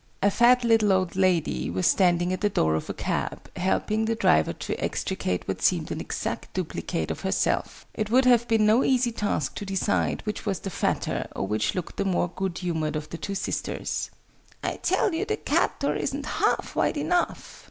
A 0.23 0.31
fat 0.31 0.63
little 0.63 0.91
old 0.91 1.15
lady 1.15 1.69
was 1.69 1.85
standing 1.85 2.33
at 2.33 2.41
the 2.41 2.49
door 2.49 2.73
of 2.73 2.89
a 2.89 2.93
cab, 2.95 3.51
helping 3.55 4.05
the 4.05 4.15
driver 4.15 4.51
to 4.51 4.73
extricate 4.83 5.47
what 5.47 5.61
seemed 5.61 5.91
an 5.91 6.01
exact 6.01 6.51
duplicate 6.55 7.11
of 7.11 7.19
herself: 7.21 7.85
it 7.93 8.09
would 8.09 8.25
have 8.25 8.47
been 8.47 8.65
no 8.65 8.83
easy 8.83 9.11
task 9.11 9.53
to 9.53 9.63
decide 9.63 10.21
which 10.25 10.43
was 10.43 10.61
the 10.61 10.71
fatter, 10.71 11.27
or 11.35 11.45
which 11.45 11.75
looked 11.75 11.97
the 11.97 12.05
more 12.05 12.31
good 12.35 12.57
humoured 12.57 12.95
of 12.95 13.09
the 13.09 13.17
two 13.19 13.35
sisters. 13.35 14.09
"I 14.63 14.77
tell 14.77 15.13
you 15.13 15.23
the 15.23 15.37
cab 15.37 15.77
door 15.77 15.95
isn't 15.95 16.25
half 16.25 16.75
wide 16.75 16.97
enough!" 16.97 17.59